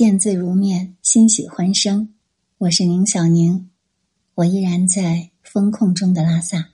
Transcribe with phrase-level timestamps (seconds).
[0.00, 2.14] 见字如面，欣喜欢声。
[2.56, 3.68] 我是宁小宁，
[4.34, 6.70] 我依然在风控中的拉萨。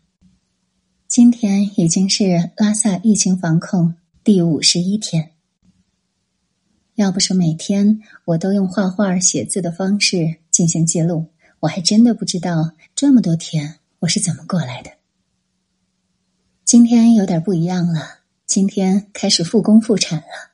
[1.08, 5.32] 今天已经是拉萨疫情防控第五十一天。
[6.94, 11.26] 要不是每天我都用画画、写字的方式进行记录，
[11.58, 14.90] 我还真的不知道这么多天我是怎么过来的。
[16.64, 20.52] 今天有点不一样了，今天开始复工复产了。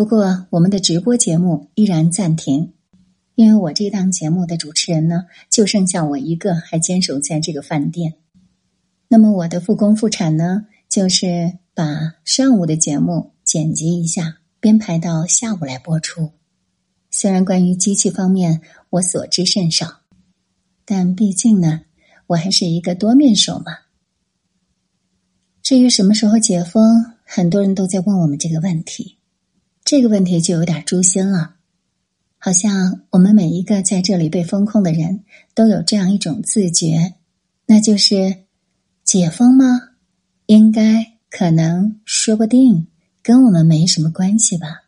[0.00, 2.72] 不过，我们的直播节目依然暂停，
[3.34, 8.14] 因为我这档节目的主持人呢，就剩下我一个还坚守在这个饭店。
[9.08, 16.30] 那么，我的复工复产呢，就是把上午的节目剪辑一下，编排到下午来播出。
[17.10, 20.00] 虽然关于机器方面我所知甚少，
[20.86, 21.82] 但毕竟呢，
[22.28, 23.76] 我还是一个多面手嘛。
[25.62, 29.18] 至于什么时候解封，很多人都在问我们这个问题。
[29.90, 31.56] 这个问题就有点诛心了，
[32.38, 37.14] 好像我们每一个在这里被封控的人都有这样一种自觉，
[37.66, 38.36] 那就是
[39.02, 39.88] 解封吗？
[40.46, 42.86] 应该、可能、说不定，
[43.20, 44.84] 跟我们没什么关系吧？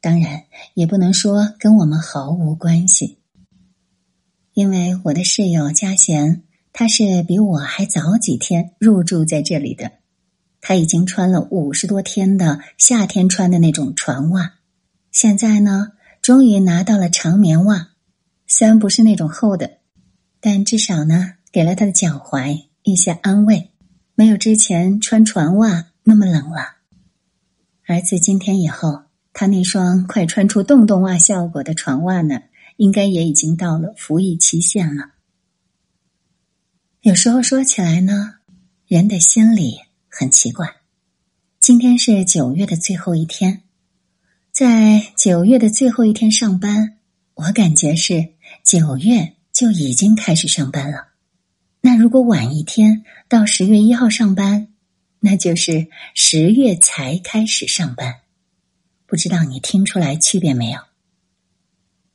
[0.00, 3.18] 当然，也不能说跟我们毫无关系，
[4.54, 9.92] 因为我的室友嘉贤，他是比我还早几天入住在这里的。
[10.64, 14.54] 他已经穿了五十多天的夏天穿的那种船袜，
[15.10, 15.88] 现在呢，
[16.22, 17.88] 终于拿到了长棉袜。
[18.46, 19.78] 虽然不是那种厚的，
[20.40, 23.72] 但至少呢，给了他的脚踝一些安慰，
[24.14, 26.76] 没有之前穿船袜那么冷了。
[27.86, 32.40] 而自今天以后，他那双快穿出洞洞袜效果的船袜呢，
[32.76, 35.10] 应该也已经到了服役期限了。
[37.00, 38.34] 有时候说起来呢，
[38.86, 39.80] 人的心里。
[40.14, 40.76] 很奇怪，
[41.58, 43.62] 今天是九月的最后一天，
[44.52, 46.98] 在九月的最后一天上班，
[47.32, 51.08] 我感觉是九月就已经开始上班了。
[51.80, 54.68] 那如果晚一天到十月一号上班，
[55.18, 58.16] 那就是十月才开始上班。
[59.06, 60.78] 不知道你听出来区别没有？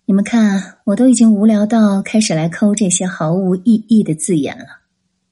[0.05, 4.81] 你们看，我都已经无聊到开始来抠这些毫无意义的字眼了，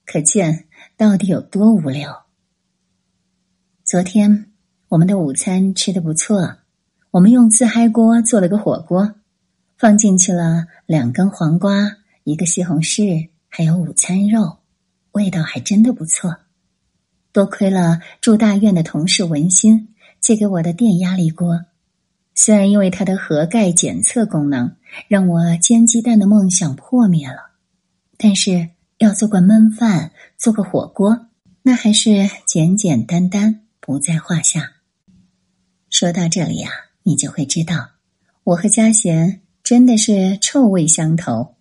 [0.04, 0.66] 可见
[0.98, 2.25] 到底有多无聊。
[3.96, 4.48] 昨天
[4.90, 6.58] 我们的午餐吃的不错，
[7.12, 9.16] 我们用自嗨锅做了个火锅，
[9.78, 11.96] 放进去了两根黄瓜、
[12.26, 14.58] 一个西红柿，还有午餐肉，
[15.14, 16.36] 味道还真的不错。
[17.32, 21.62] 多亏了住大院的同事文心借给我的电压力锅，
[22.34, 24.76] 虽然因为它的盒盖检测功能
[25.08, 27.52] 让我煎鸡蛋的梦想破灭了，
[28.18, 31.28] 但是要做个焖饭、做个火锅，
[31.62, 33.62] 那还是简简单单。
[33.86, 34.78] 不在话下。
[35.92, 36.72] 说到这里啊，
[37.04, 37.92] 你就会知道，
[38.44, 41.56] 我和嘉贤真的是臭味相投。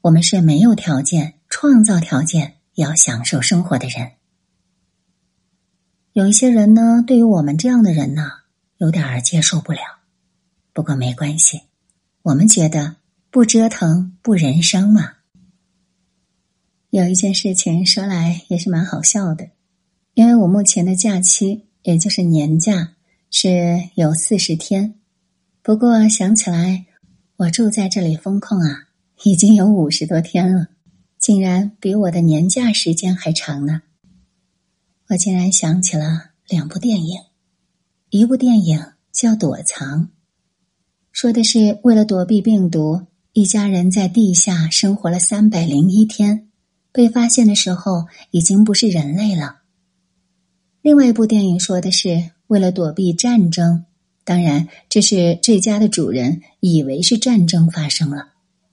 [0.00, 4.12] 我们是没有条件创造条件要享受生活的人。
[6.14, 8.26] 有一些人呢，对于我们这样的人呢，
[8.78, 9.80] 有点接受不了。
[10.72, 11.60] 不过没关系，
[12.22, 12.96] 我们觉得
[13.30, 15.16] 不折腾不人生嘛。
[16.88, 19.50] 有一件事情说来也是蛮好笑的，
[20.14, 21.65] 因为我目前的假期。
[21.86, 22.96] 也就是年假
[23.30, 24.96] 是有四十天，
[25.62, 26.84] 不过想起来，
[27.36, 28.88] 我住在这里风控啊，
[29.22, 30.66] 已经有五十多天了，
[31.16, 33.82] 竟然比我的年假时间还长呢。
[35.10, 37.20] 我竟然想起了两部电影，
[38.10, 40.02] 一部电影叫《躲藏》，
[41.12, 46.48] 说的是为了躲避病毒，一家人在地下生活了三百零一天，
[46.90, 49.60] 被发现的时候已经不是人类了。
[50.86, 53.86] 另外一部电影说的是为了躲避战争，
[54.22, 58.28] 当然这是这家的主人以为是战争发生了，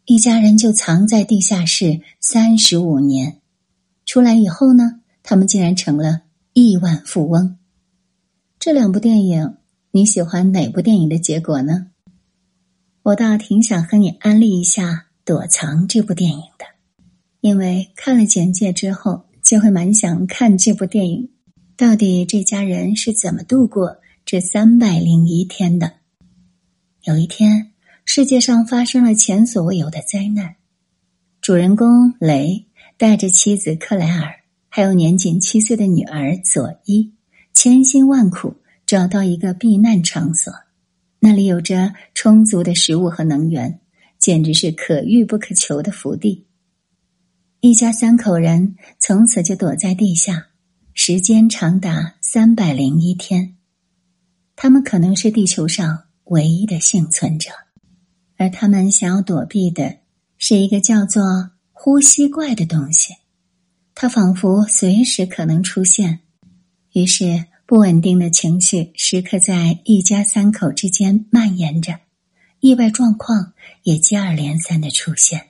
[0.05, 3.37] 一家人就藏在地下室三十五年，
[4.05, 6.21] 出来以后呢，他们竟然成了
[6.53, 7.57] 亿万富翁。
[8.59, 9.55] 这两部电影
[9.89, 11.87] 你喜欢哪部电影的结果呢？
[13.01, 14.83] 我倒挺想和你安利一下
[15.25, 16.65] 《躲藏》这部电影的，
[17.41, 21.29] 因为看了简介之后就会蛮想看这部电影。
[21.75, 25.93] 到底这家人是怎么度过这三百零一天的？
[27.03, 27.71] 有一天，
[28.05, 30.55] 世界上发生了前所未有的灾难。
[31.41, 34.35] 主人公雷带着妻子克莱尔，
[34.69, 37.11] 还有年仅七岁的女儿佐伊，
[37.55, 38.55] 千辛万苦
[38.85, 40.53] 找到一个避难场所。
[41.19, 43.79] 那里有着充足的食物和能源，
[44.19, 46.45] 简直是可遇不可求的福地。
[47.61, 50.49] 一家三口人从此就躲在地下。
[50.95, 53.55] 时间长达三百零一天，
[54.55, 57.49] 他们可能是地球上唯一的幸存者。
[58.37, 59.97] 而他们想要躲避的
[60.37, 63.15] 是一个叫做“呼吸怪”的东西，
[63.95, 66.19] 它仿佛随时可能出现。
[66.91, 71.99] 于是，不稳定的情绪时刻在一家三口之间蔓延着，
[72.59, 75.49] 意外状况也接二连三的出现。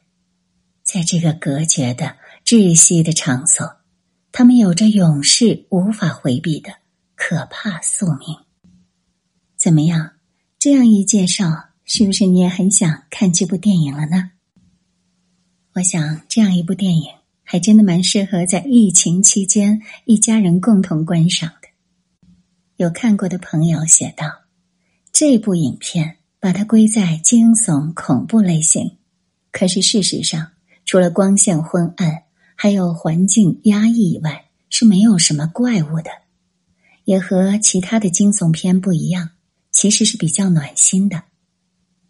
[0.84, 3.83] 在这个隔绝的、窒息的场所，
[4.36, 6.72] 他们有着永世无法回避的
[7.16, 8.36] 可怕宿命。
[9.56, 10.14] 怎么样？
[10.58, 14.32] 这样一介绍，是不是你也很想看这部电影了呢？
[15.76, 17.12] 我想，这样一部电影
[17.44, 21.68] 还真的蛮适合在疫情期间一家人共同观赏的。
[22.78, 24.26] 有看过的朋友写道
[25.14, 28.98] ：“这部影片把它归在惊悚恐怖类型，
[29.52, 30.50] 可是事实上。”
[30.86, 32.24] 除了光线昏暗，
[32.56, 36.10] 还有环境压抑以外，是没有什么怪物的，
[37.06, 39.32] 也和其他的惊悚片不一样，
[39.72, 41.24] 其实是比较暖心的。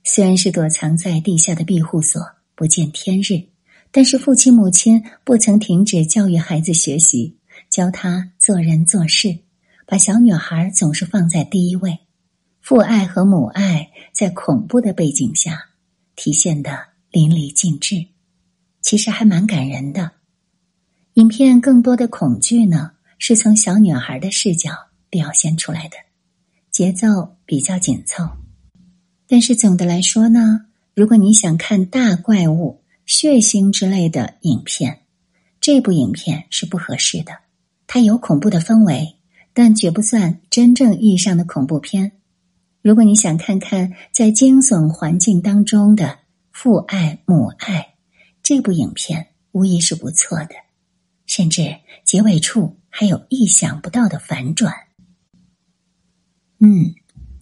[0.04, 2.22] 虽然是躲藏在地下的庇护所，
[2.56, 3.50] 不见天日，
[3.92, 7.38] 但是父亲母亲不曾停止教育孩子学习，
[7.70, 9.40] 教他做人做事，
[9.86, 12.00] 把小女孩总是放在第一位。
[12.60, 15.70] 父爱和母爱在恐怖的背景下
[16.16, 16.80] 体现的
[17.12, 18.06] 淋漓尽致。
[18.82, 20.12] 其实还蛮感人的。
[21.16, 24.72] 影片更多的恐惧呢，是从小女孩的视角
[25.12, 25.98] 表现出来的，
[26.72, 28.28] 节奏比较紧凑。
[29.28, 30.66] 但是总的来说呢，
[30.96, 35.02] 如果你想看大怪物、血腥之类的影片，
[35.62, 37.34] 这部影片是不合适的。
[37.86, 39.16] 它有恐怖的氛围，
[39.54, 42.14] 但绝不算真正意义上的恐怖片。
[42.82, 46.18] 如果你想看看在惊悚环境当中的
[46.52, 47.94] 父爱、母爱。
[48.42, 50.56] 这部影片无疑是不错的，
[51.26, 54.74] 甚至结尾处还有意想不到的反转。
[56.60, 56.94] 嗯，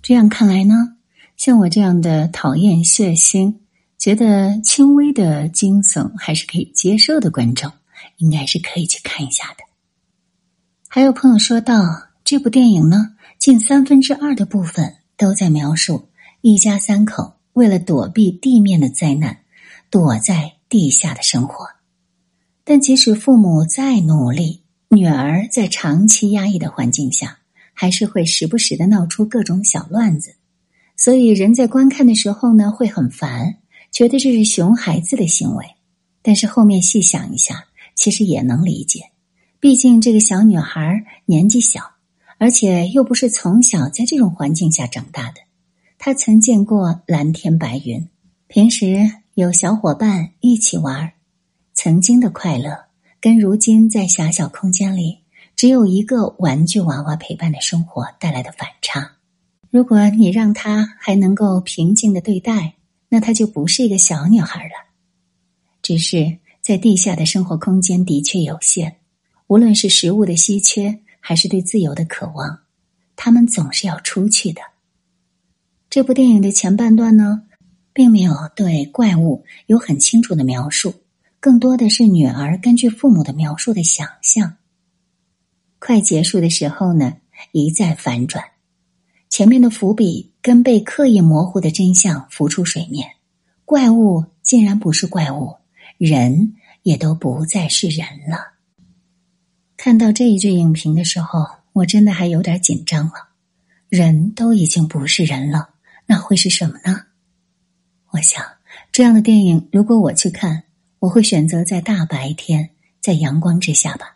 [0.02, 0.98] 这样看来呢，
[1.38, 3.54] 像我这样的讨厌血腥、
[3.98, 7.72] 觉得轻微的惊悚还是可以接受的观众，
[8.18, 9.64] 应该是可以去看一下的。
[10.88, 11.84] 还有朋友说到，
[12.24, 16.10] 这部电影呢，近三分之二的部分都在描述
[16.42, 19.38] 一家三口为了躲避地面的灾难，
[19.90, 20.54] 躲在。
[20.72, 21.68] 地下的生活，
[22.64, 27.40] 但即使父母再努力，女儿在长期压抑的环境下，
[27.74, 30.36] 还是会时不时的闹出各种小乱子。
[30.96, 33.58] 所以人在观看的时候呢，会很烦，
[33.92, 35.66] 觉得这是熊孩子的行为。
[36.22, 37.66] 但是后面细想一下，
[37.96, 39.06] 其实也能理解。
[39.60, 41.82] 毕竟这个小女孩年纪小，
[42.38, 45.42] 而且又不是从小在这种环境下长大的，
[45.98, 48.08] 她曾见过蓝天白云，
[48.48, 49.10] 平时。
[49.34, 51.14] 有小伙伴一起玩，
[51.84, 52.78] 曾经的快乐
[53.20, 55.18] 跟如今在狭小空间里
[55.56, 59.14] 只有一个玩具娃娃陪伴的生活带来的反差。
[59.72, 62.76] 如果你让她还能够平静的对待，
[63.10, 64.74] 那她就不是一个小女孩了。
[65.82, 68.98] 只是在地下的生活空间的确有限，
[69.48, 72.60] 无论是食物的稀缺，还是对自由的渴望，
[73.16, 74.62] 他们总是要出去的。
[75.90, 77.42] 这部电影的前半段呢？
[77.92, 80.94] 并没有对怪物有很清楚的描述，
[81.42, 84.58] 更多的是女儿根据父母的描述的想象。
[85.80, 87.18] 快结束的时候呢，
[87.52, 88.46] 一再反转，
[89.28, 93.10] 前面的伏笔跟被刻意模糊的真相浮出水面，
[93.66, 95.56] 怪物竟然不是怪物，
[95.98, 98.54] 人也都不再是人了。
[99.76, 103.14] 看到这一句影评的时候，我真的还有点紧张了。
[103.90, 105.70] 人都已经不是人了，
[106.06, 107.08] 那会是什么呢？
[108.12, 108.46] 我想，
[108.92, 110.66] 这样的电影，如果我去看，
[111.02, 114.16] 我会选择在大白天，在阳光之下吧。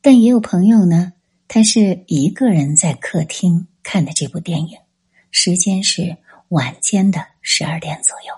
[0.00, 1.12] 但也有朋友呢，
[1.46, 4.76] 他是一个人在客厅看的这部电影，
[5.30, 6.16] 时间是
[6.48, 8.34] 晚间的十二点左右。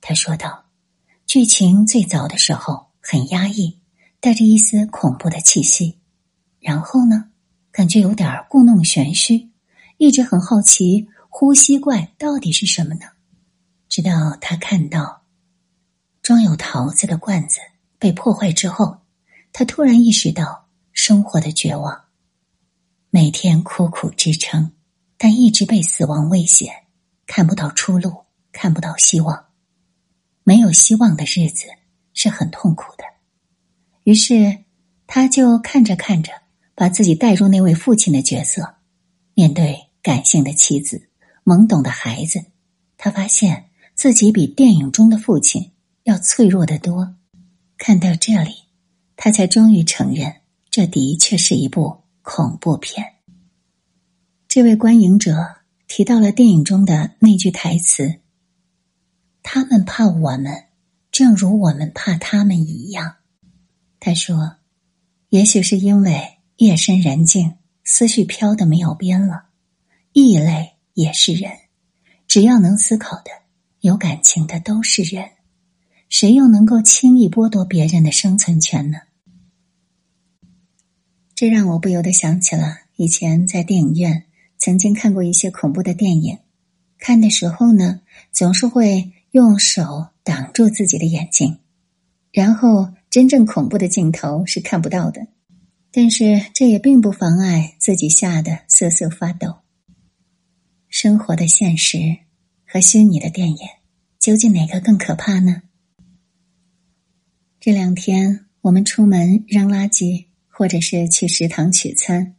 [0.00, 0.64] 他说道
[1.26, 3.78] ：“剧情最早的时候很压抑，
[4.18, 5.96] 带着一丝恐怖的气息，
[6.58, 7.30] 然后呢，
[7.70, 9.48] 感觉有点故弄玄虚，
[9.96, 13.02] 一直很好奇呼吸怪到底是什么呢？”
[13.88, 15.21] 直到他看到
[16.32, 17.58] 装有桃子的罐子
[17.98, 19.02] 被破坏之后，
[19.52, 22.04] 他突然意识到生活的绝望。
[23.10, 24.72] 每天苦苦支撑，
[25.18, 26.72] 但一直被死亡威胁，
[27.26, 29.44] 看不到出路，看不到希望。
[30.42, 31.66] 没有希望的日子
[32.14, 33.04] 是很痛苦的。
[34.04, 34.64] 于是，
[35.06, 36.32] 他就看着看着，
[36.74, 38.76] 把自己带入那位父亲的角色，
[39.34, 41.10] 面对感性的妻子、
[41.44, 42.42] 懵懂的孩子，
[42.96, 43.68] 他发现。
[43.94, 45.70] 自己比电影中的父亲
[46.04, 47.14] 要脆弱的多。
[47.78, 48.54] 看到这里，
[49.16, 50.40] 他才终于承认，
[50.70, 53.14] 这的确是一部恐怖片。
[54.48, 55.56] 这位观影者
[55.88, 58.20] 提到了电影中的那句台词
[59.42, 60.66] ：“他们怕我们，
[61.10, 63.16] 正如我们怕他们一样。
[63.98, 64.56] 他说
[65.30, 67.54] ：“也许是因为夜深人静，
[67.84, 69.46] 思绪飘得没有边了。
[70.12, 71.50] 异类也是人，
[72.28, 73.30] 只要能思考的、
[73.80, 75.28] 有感情的都是人。
[76.12, 78.98] 谁又能够轻易剥夺别人的生存权呢？”
[81.34, 84.24] 这让我不由得想起了以前在电影院
[84.58, 86.38] 曾经看过一些恐怖的电影，
[86.98, 91.58] 看的时候呢，总是会用手挡住自己的眼睛，
[92.30, 92.92] 然后。
[93.12, 95.26] 真正恐怖的镜头是看不到的，
[95.90, 99.56] 但是这也并不妨碍自己吓得瑟瑟发抖。
[100.88, 102.16] 生活的现实
[102.64, 103.58] 和虚拟的电影，
[104.18, 105.60] 究竟哪个更可怕呢？
[107.64, 112.34] 这两天我们出门扔垃圾，或者是去食堂取餐。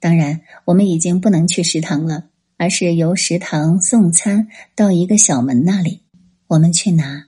[0.00, 6.02] 当然，我们已经不能去食堂了，而是由食堂送餐到一个小门那里，
[6.48, 7.26] 我们去拿。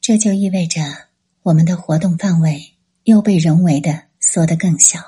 [0.00, 0.80] 这就意味着。
[1.42, 5.00] 我们的活动范围又被人为的缩得更小。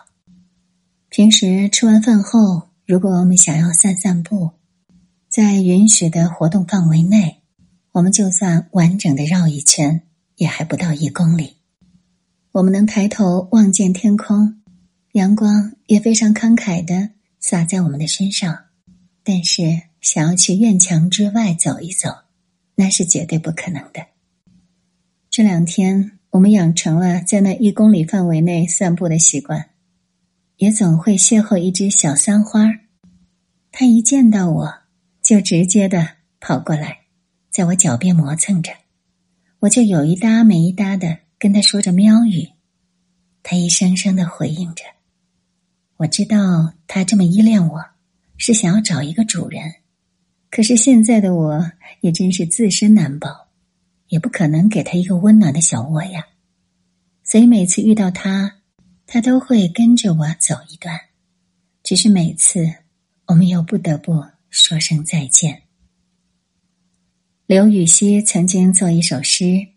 [1.11, 4.51] 平时吃完饭后，如果我们想要散散步，
[5.29, 7.37] 在允许的活动范围内，
[7.93, 10.03] 我们就算完整的绕一圈，
[10.37, 11.57] 也还不到一公里。
[12.53, 14.61] 我们能抬头望见天空，
[15.12, 18.65] 阳光也非常慷慨的洒在我们的身上。
[19.23, 22.09] 但是，想要去院墙之外走一走，
[22.75, 24.07] 那是绝对不可能的。
[25.31, 26.19] 这两天。
[26.33, 29.69] 我们养成了在那一公里范围内散步的习惯，
[30.57, 32.65] 也总会邂逅一只小三花
[33.71, 34.75] 它一见到我
[35.23, 36.09] 就直接的
[36.41, 37.01] 跑过来，
[37.51, 38.73] 在我脚边磨蹭着，
[39.62, 42.49] 我就有一搭没一搭的跟他说着喵语，
[43.45, 44.83] 他一声声的回应着。
[45.99, 47.81] 我知道他这么依恋我，
[48.37, 49.75] 是想要找一个主人，
[50.50, 53.28] 可是现在的我也真是自身难保。
[54.09, 56.26] 也不可能给他一个温暖的小窝呀，
[57.23, 58.57] 所以每次遇到他，
[59.07, 61.00] 他都会跟着我走一段。
[61.85, 62.69] 只是每次，
[63.26, 65.62] 我们又不得不说声再见。
[67.52, 69.44] 刘禹锡曾经作一首诗《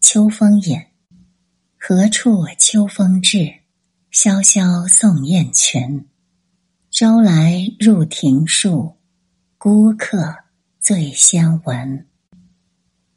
[0.00, 0.76] 秋风引》
[1.78, 3.52] ：“何处秋风至，
[4.10, 6.06] 萧萧送雁群。
[6.90, 8.96] 朝来入庭树，
[9.58, 10.36] 孤客
[10.80, 12.06] 最先闻。”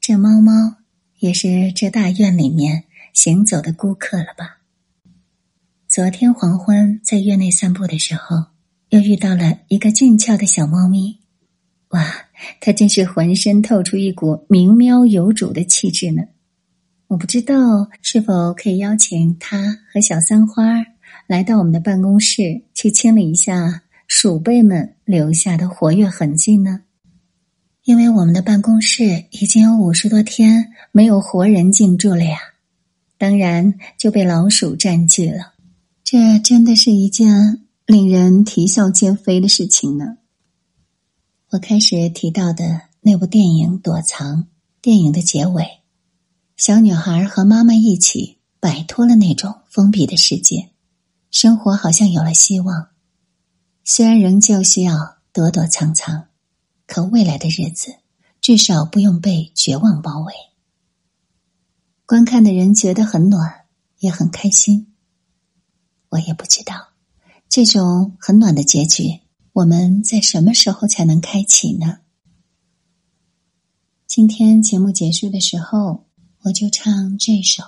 [0.01, 0.51] 这猫猫
[1.19, 4.59] 也是这大院里面行走的孤客了吧？
[5.87, 8.47] 昨天黄昏在院内散步的时候，
[8.89, 11.21] 又遇到了一个俊俏的小猫咪。
[11.91, 12.05] 哇，
[12.59, 16.23] 它真是浑身透出一股明喵有主的气质呢！
[17.07, 17.55] 我不知道
[18.01, 20.63] 是否可以邀请它和小三花
[21.27, 26.81] 来到我们的办公室，去清理一下鼠辈们留下的活跃痕迹呢？
[27.83, 32.37] 因为我们的办公室已经有五十多天没有活人进驻了呀，
[33.17, 35.53] 当然就被老鼠占据了。
[36.03, 40.17] 这真的是一件令人啼笑皆非的事情呢。
[41.51, 44.43] 我开始提到的那部电影《躲藏》，
[44.81, 45.81] 电影的结尾，
[46.55, 50.69] 小女孩和妈妈一起摆脱了那种封闭的世界，
[51.29, 52.87] 生活好像有了希望，
[53.83, 56.27] 虽然仍旧需要躲躲藏藏。
[56.87, 57.95] 可未来的日子，
[58.39, 60.33] 至少不用被绝望包围。
[62.05, 63.65] 观看的人觉得很暖，
[63.99, 64.93] 也很开心。
[66.07, 66.89] 我也不知道，
[67.49, 69.20] 这种很暖的结局，
[69.53, 71.99] 我们在什么时候才能开启呢？
[74.07, 76.05] 今天节目结束的时候，
[76.41, 77.63] 我就唱这首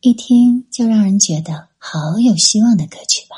[0.00, 3.36] 一听就让人觉得好有希望的歌曲吧。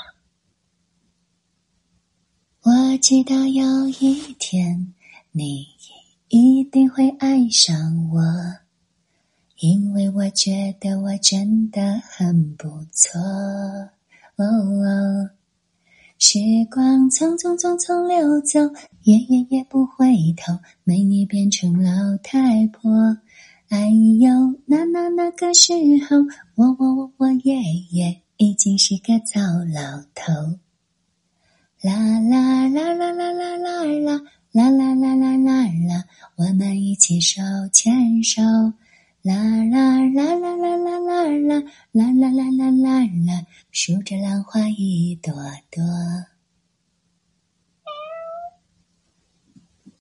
[2.63, 4.95] 我知道有一天。
[5.35, 5.67] 你
[6.29, 8.23] 一定会爱上我，
[9.61, 13.19] 因为我觉得我真的很不错。
[14.37, 15.31] 哦，
[16.25, 16.39] 时
[16.71, 18.61] 光匆匆匆匆流走，
[19.03, 23.19] 夜夜夜不回头，美女变成老太婆。
[23.69, 25.73] 哎呦，那那那个时
[26.09, 26.19] 候，
[26.55, 27.61] 我我我我爷
[27.91, 29.41] 爷已经是个糟
[29.75, 30.33] 老头。
[31.83, 34.21] 啦啦啦啦啦啦啦啦。
[34.53, 36.05] 啦啦啦啦啦啦，
[36.37, 38.41] 我们一起手牵手。
[39.23, 41.63] 啦啦啦啦啦啦啦啦，
[41.93, 45.33] 啦啦啦啦啦啦，数着浪花一朵
[45.71, 46.32] 朵。